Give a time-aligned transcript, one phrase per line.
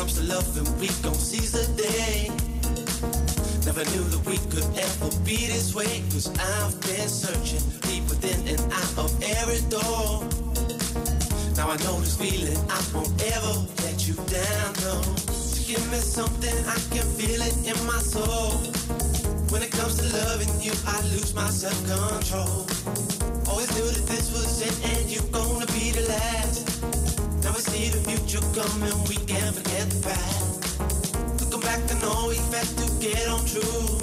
[0.00, 2.32] comes to loving, we gon' seize the day.
[3.68, 6.00] Never knew that we could ever be this way.
[6.08, 10.24] Cause I've been searching deep within and out of every door.
[11.54, 13.52] Now I know this feeling, I won't ever
[13.84, 14.96] let you down, no.
[15.36, 18.56] So give me something, I can feel it in my soul.
[19.52, 22.64] When it comes to loving you, I lose my self-control.
[23.52, 26.69] Always knew that this was it and you're gonna be the last
[27.60, 30.80] see the future coming, we can't forget the past.
[31.40, 34.00] Looking back to know we had to get on true.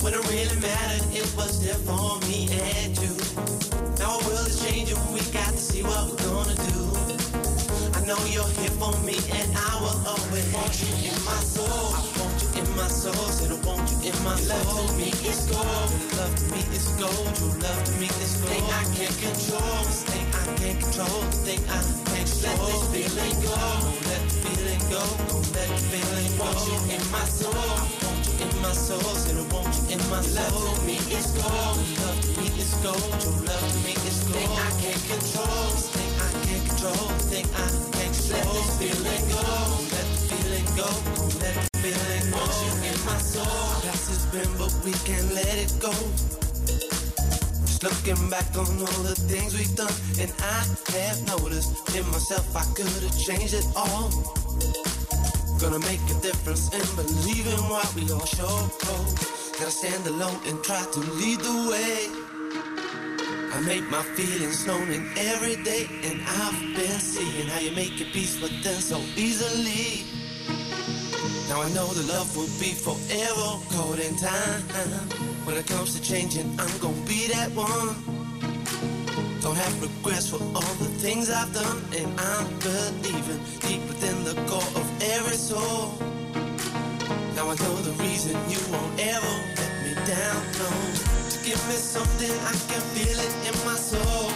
[0.00, 3.12] When it really mattered, it was there for me and you.
[4.00, 6.80] Now our world is changing, we got to see what we're gonna do.
[7.92, 11.92] I know you're here for me, and I will always want you in my soul.
[11.92, 14.64] I want you in my soul, said I want you in my soul.
[14.64, 18.08] Love to me is gold, your love to me is gold, your love to me
[18.08, 18.48] is gold.
[18.48, 20.33] Thing I can't control, mistake
[20.64, 22.64] can't control the thing I can't control.
[22.64, 23.52] Let this feeling go.
[23.84, 25.02] Don't let the feeling go.
[25.28, 26.44] Don't let the feeling go.
[26.44, 27.52] Want you in my soul.
[27.52, 29.12] I want you in my soul.
[29.20, 30.64] Said I want you in my soul.
[30.64, 31.76] Love me is gold.
[32.00, 33.12] Love to me is gold.
[33.20, 34.40] Your love to me is gold.
[34.40, 35.68] Thing I can't control.
[35.92, 37.08] Thing I can't control.
[37.28, 38.40] Thing I can't control.
[38.40, 39.44] Let this feeling go.
[39.44, 40.88] Don't let the feeling go.
[41.12, 42.40] Don't let the feeling go.
[42.40, 43.68] Want you in my soul.
[43.84, 45.92] Past has been, but we can't let it go.
[47.82, 50.64] Looking back on all the things we've done, and I
[50.96, 54.10] have noticed in myself I could have changed it all.
[55.60, 58.70] Gonna make a difference in believe in what we all show.
[59.58, 62.08] Gotta stand alone and try to lead the way.
[63.52, 67.98] I make my feelings known in every day, and I've been seeing how you make
[68.00, 70.23] your peace with them so easily.
[71.54, 74.62] Now I know the love will be forever caught in time.
[75.46, 77.94] When it comes to changing, I'm gonna be that one.
[79.40, 84.34] Don't have regrets for all the things I've done, and I'm believing deep within the
[84.50, 85.94] core of every soul.
[87.36, 90.70] Now I know the reason you won't ever let me down, no.
[91.30, 94.26] To give me something, I can feel it in my soul.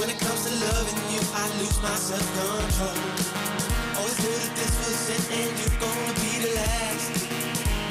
[0.00, 2.94] When it comes to loving you, I lose my self-control.
[3.12, 3.33] Always
[4.24, 7.12] knew that this was it and you're gonna be the last.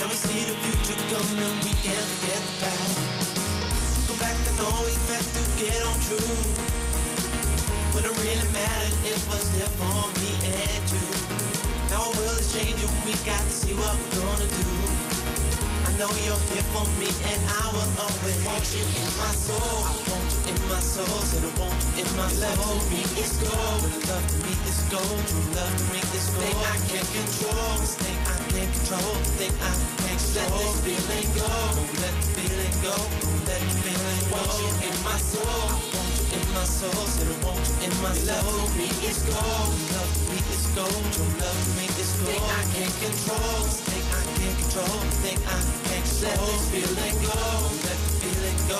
[0.02, 2.98] Now we see the future coming we can't forget the past.
[4.10, 6.34] Go back and always back to get on true.
[7.94, 11.06] When it really mattered, it was there for me and you.
[11.94, 14.70] Now our world is changing, we got to see what we're gonna do.
[15.86, 20.13] I know you're here for me and I will always want you in my soul.
[20.70, 22.28] My soul, said I want in my.
[22.40, 25.20] Love to me is gold, love to me is gold.
[25.28, 26.44] True love to me is gold.
[26.44, 29.74] Thing I can't control, this thing I can't control, thing I
[30.04, 30.44] can't control.
[30.44, 34.40] Let this feeling go, don't let the feeling go, don't let the feeling go.
[34.40, 37.88] Want you in my soul, I want you in my soul, said I want you
[37.88, 38.12] in my.
[38.24, 41.04] Love to me is gold, love to me is gold.
[41.14, 42.30] True love to me is gold.
[42.30, 46.24] Thing I can't control, this thing I can't control, thing I can't control.
[46.24, 47.36] Let this feeling go,
[47.84, 48.80] let the feeling go,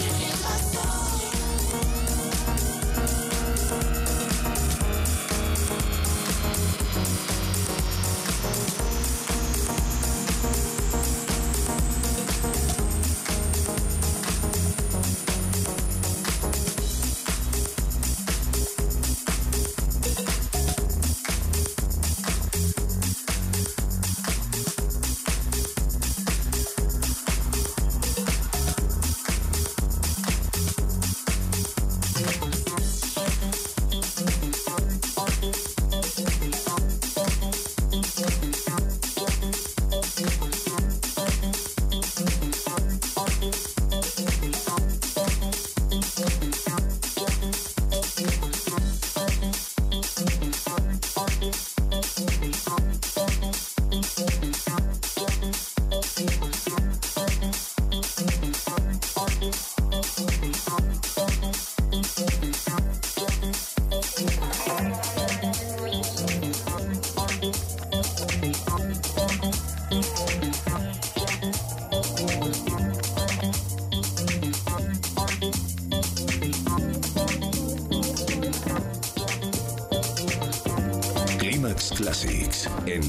[0.00, 1.22] In my soul.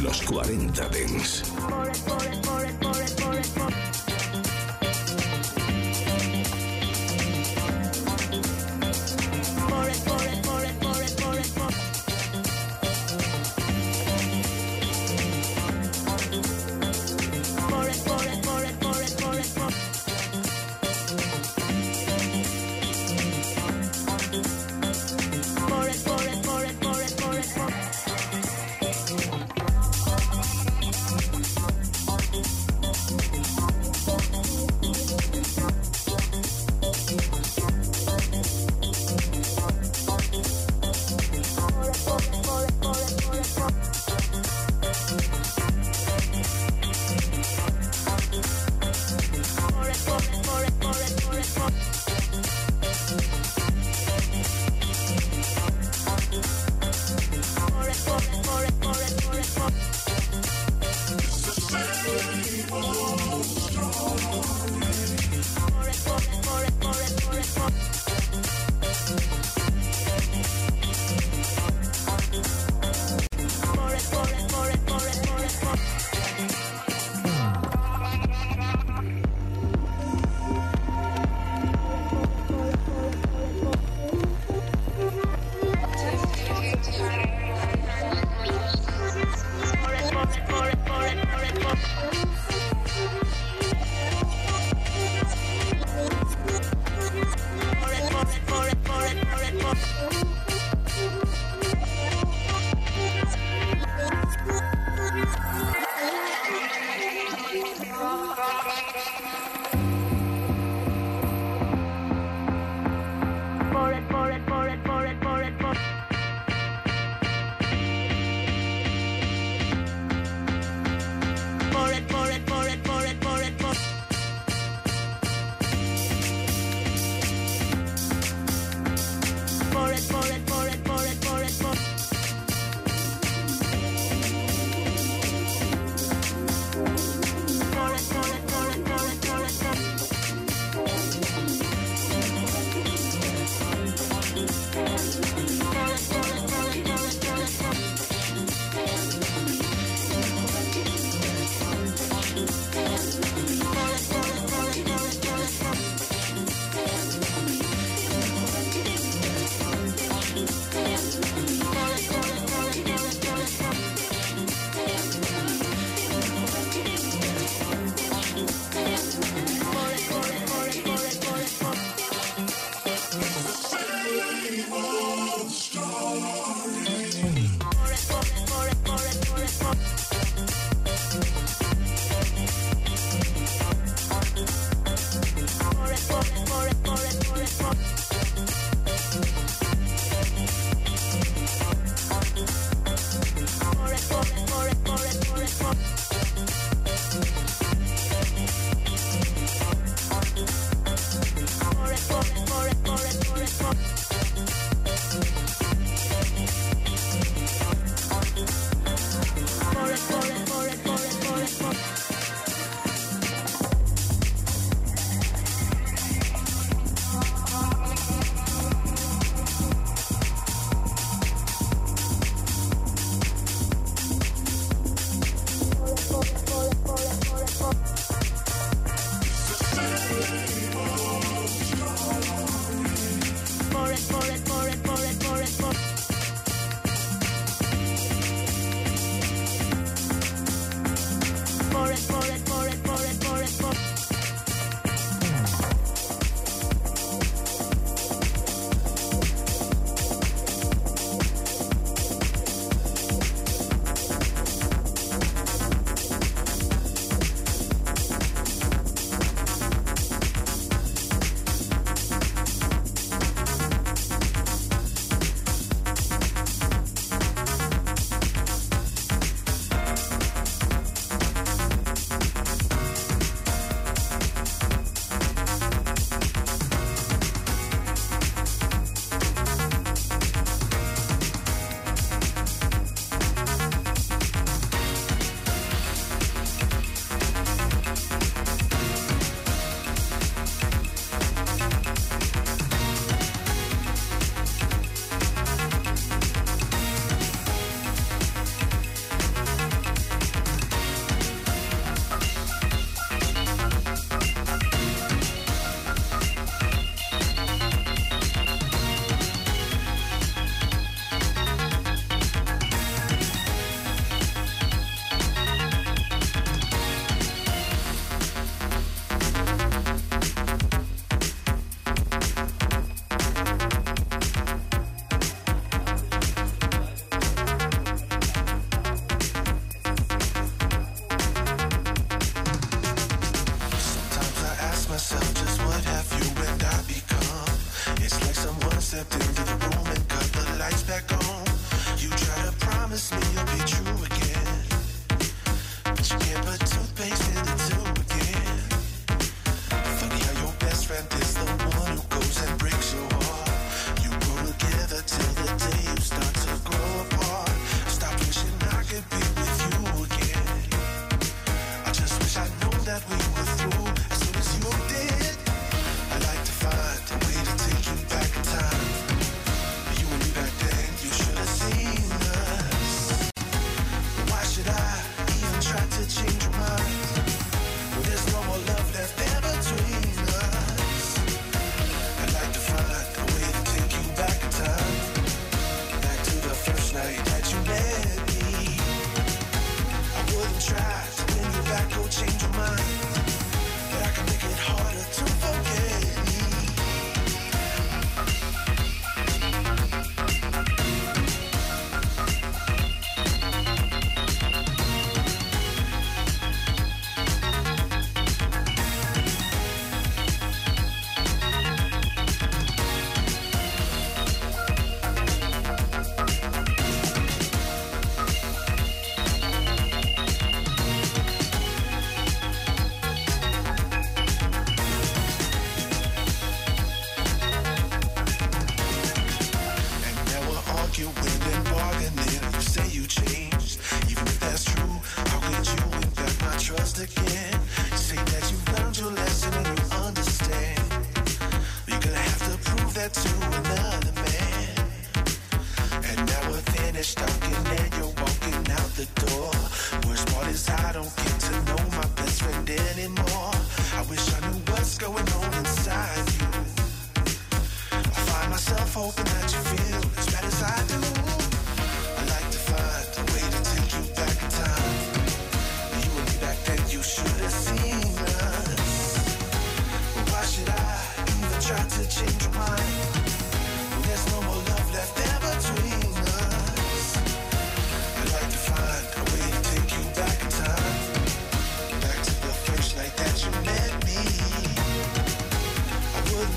[0.03, 1.42] Los 40 Dents.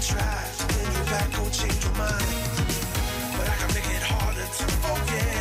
[0.00, 2.26] try, then you back gon' change your mind.
[3.36, 5.35] But I can make it harder to forget.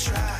[0.00, 0.39] try.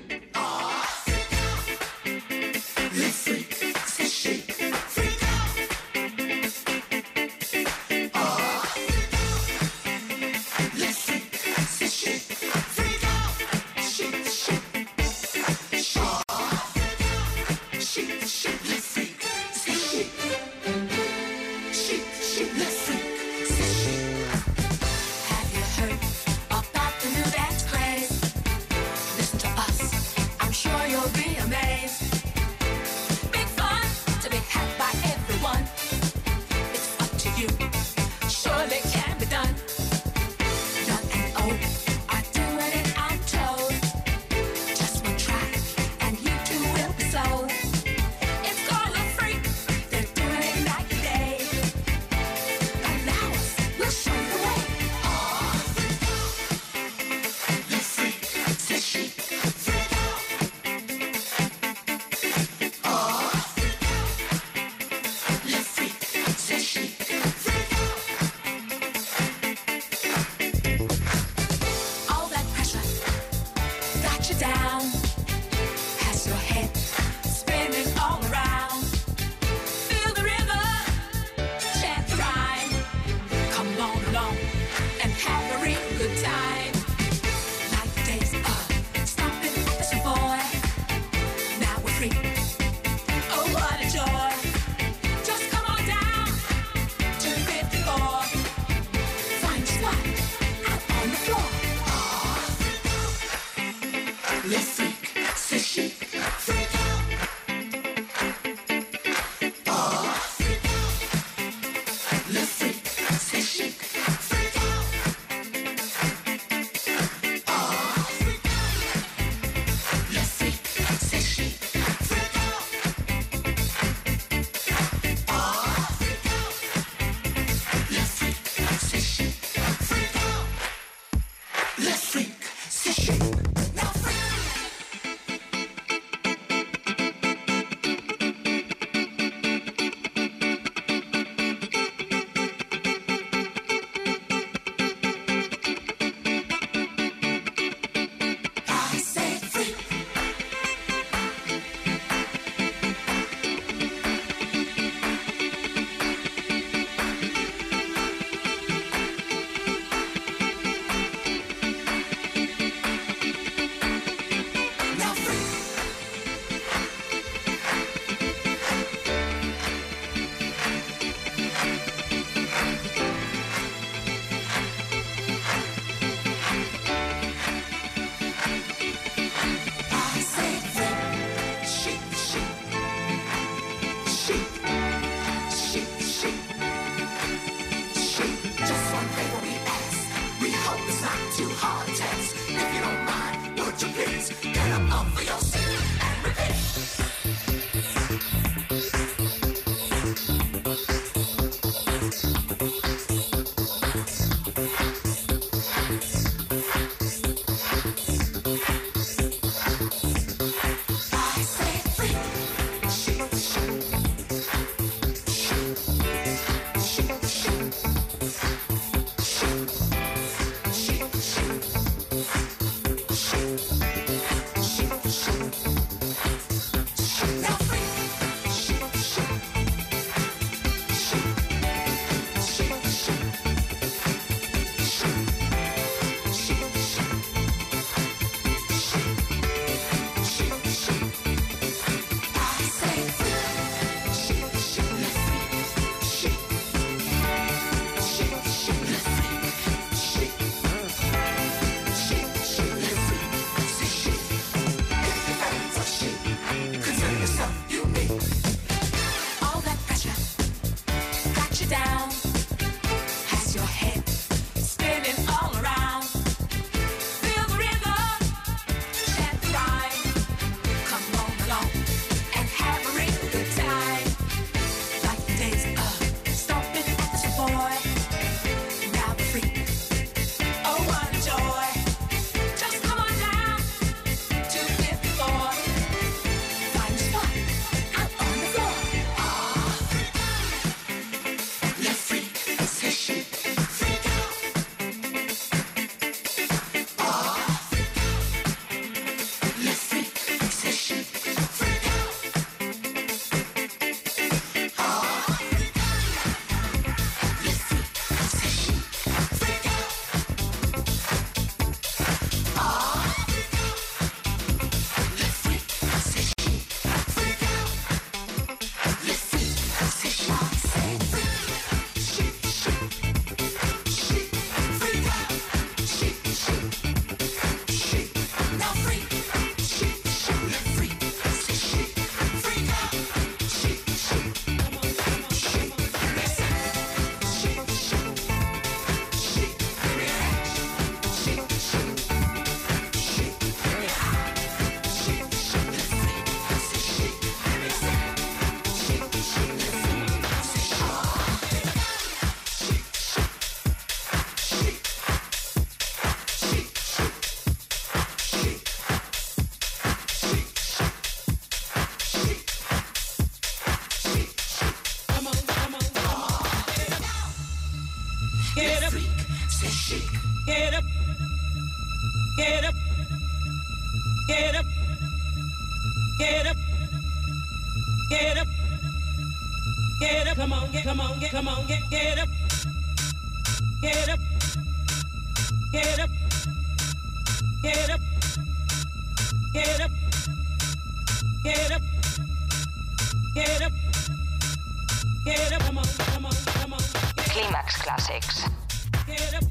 [397.31, 399.50] Climax Classics.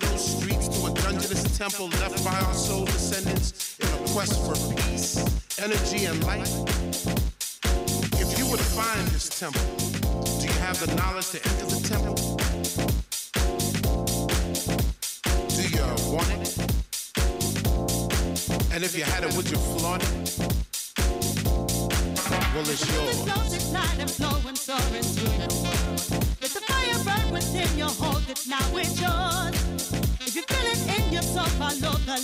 [0.00, 4.54] ghetto streets to a dungeonous temple left by our soul descendants in a quest for
[4.74, 5.16] peace,
[5.58, 6.48] energy, and light?
[8.14, 9.60] If you would find this temple,
[10.38, 12.14] do you have the knowledge to enter the temple?
[15.56, 15.82] Do you
[16.14, 16.58] want it?
[18.72, 20.08] And if you had it, would you flaunt it?
[22.54, 23.28] Well, it's yours.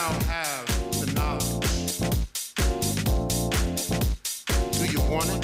[0.00, 0.66] now have
[1.00, 1.98] the knowledge.
[4.78, 5.42] Do you want it?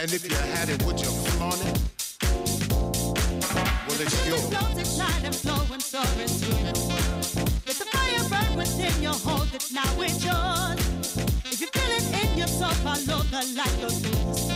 [0.00, 1.78] And if you had it, would you flaunt it?
[3.86, 4.46] Well, it's yours.
[4.50, 6.72] Flows its light and flowing so into the.
[7.66, 10.80] Let the fire burn within you, hold it now, it's yours.
[11.52, 14.51] If you feel it in your soul, follow the light, go through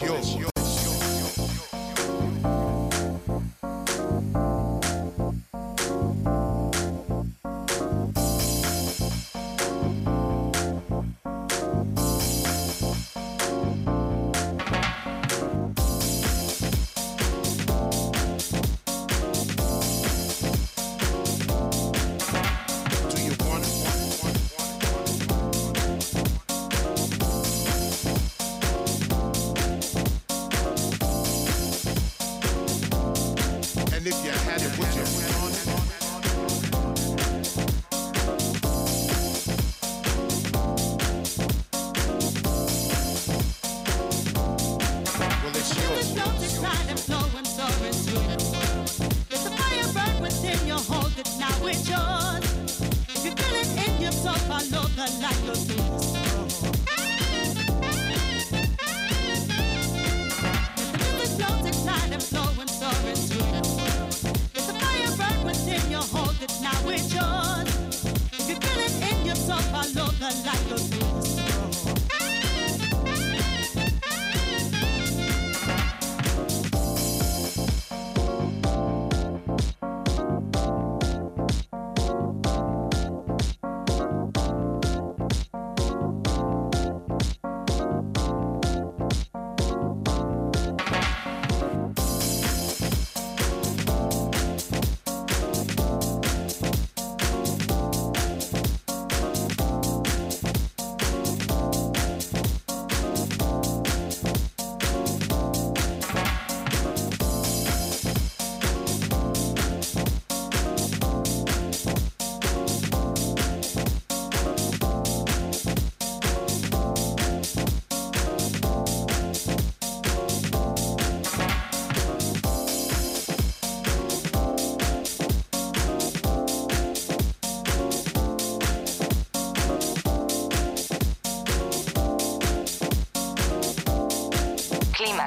[0.00, 0.51] bless you.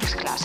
[0.06, 0.45] Mixclass.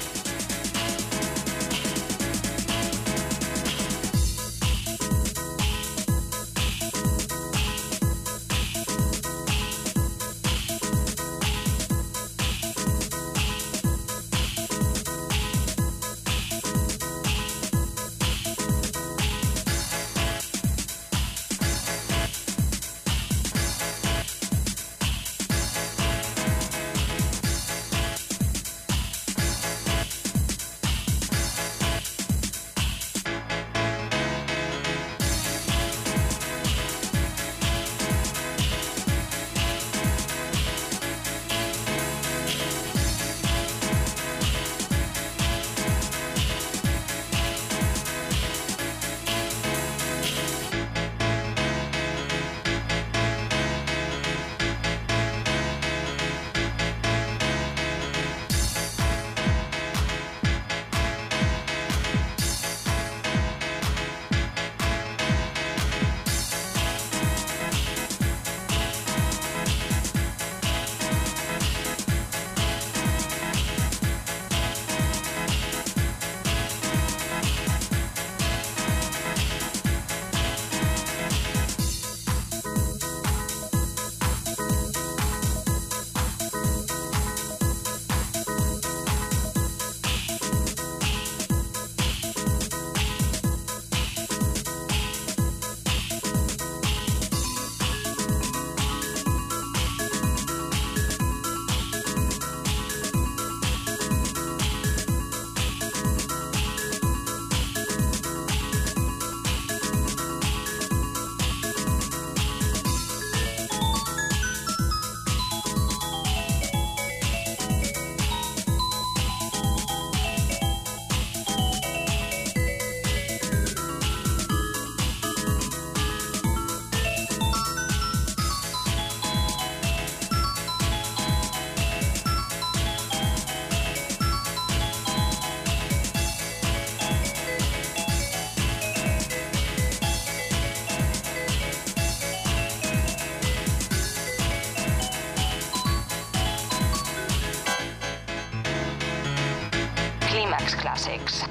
[150.91, 151.50] Classics.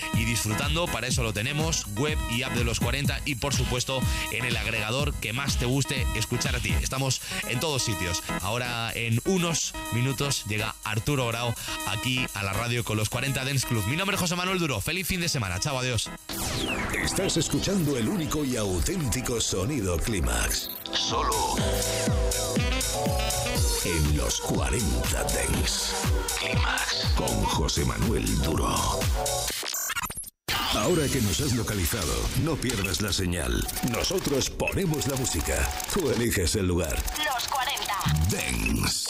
[0.13, 0.85] y disfrutando.
[0.87, 4.57] Para eso lo tenemos, web y app de los 40 y por supuesto en el
[4.57, 6.73] agregador que más te guste escuchar a ti.
[6.81, 8.23] Estamos en todos sitios.
[8.41, 11.53] Ahora en unos minutos llega Arturo Grau
[11.87, 13.85] aquí a la radio con los 40 Dance Club.
[13.87, 14.81] Mi nombre es José Manuel Duro.
[14.81, 15.59] Feliz fin de semana.
[15.59, 16.09] Chao, adiós.
[17.03, 20.69] Estás escuchando el único y auténtico sonido Clímax.
[20.93, 21.55] Solo
[23.85, 25.93] en los 40 Dents.
[26.39, 28.99] Clímax con José Manuel Duro.
[30.75, 32.13] Ahora que nos has localizado,
[32.43, 33.67] no pierdas la señal.
[33.91, 35.69] Nosotros ponemos la música.
[35.93, 36.95] Tú eliges el lugar.
[37.17, 37.93] Los 40.
[38.29, 39.09] Dance.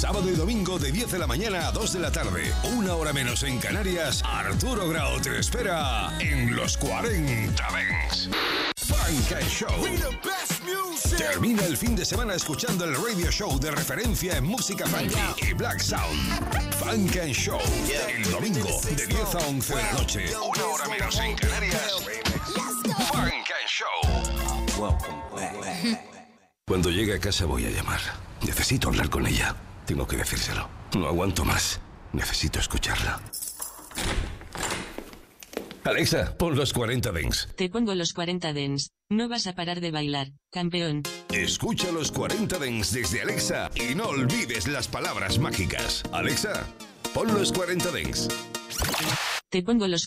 [0.00, 2.50] Sábado y domingo de 10 de la mañana a 2 de la tarde.
[2.74, 4.22] Una hora menos en Canarias.
[4.24, 8.30] Arturo Grau te espera en los 40 Dance.
[8.78, 9.68] Funk and Show.
[11.18, 15.52] Termina el fin de semana escuchando el radio show de referencia en música funky y
[15.52, 16.16] black sound.
[16.76, 17.60] Funk and Show.
[18.08, 20.24] El domingo de 10 a 11 de la noche.
[20.34, 22.06] Una hora menos en Canarias.
[23.12, 24.00] Funk and Show.
[26.66, 28.00] Cuando llegue a casa voy a llamar.
[28.40, 29.54] Necesito hablar con ella.
[29.90, 30.68] Tengo que decírselo.
[30.96, 31.80] No aguanto más.
[32.12, 33.20] Necesito escucharla.
[35.82, 37.48] Alexa, pon los 40 Dents.
[37.56, 38.92] Te pongo los 40 dens.
[39.08, 41.02] No vas a parar de bailar, campeón.
[41.32, 46.04] Escucha los 40 Dents desde Alexa y no olvides las palabras mágicas.
[46.12, 46.68] Alexa,
[47.12, 48.28] pon los 40 Dents.
[49.48, 50.06] Te pongo los